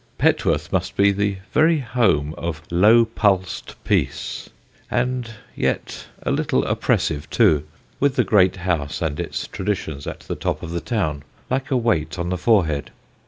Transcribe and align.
Petworth 0.17 0.73
must 0.73 0.97
be 0.97 1.11
the 1.11 1.37
very 1.53 1.77
home 1.77 2.33
of 2.35 2.63
low 2.71 3.05
pulsed 3.05 3.75
peace; 3.83 4.49
and 4.89 5.29
yet 5.55 6.07
a 6.23 6.31
little 6.31 6.65
oppressive 6.65 7.29
too, 7.29 7.67
with 7.99 8.15
the 8.15 8.23
great 8.23 8.55
house 8.55 8.99
and 8.99 9.19
its 9.19 9.45
traditions 9.45 10.07
at 10.07 10.21
the 10.21 10.33
top 10.35 10.63
of 10.63 10.71
the 10.71 10.81
town 10.81 11.21
like 11.51 11.69
a 11.69 11.77
weight 11.77 12.17
on 12.17 12.29
the 12.29 12.37
forehead. 12.39 12.89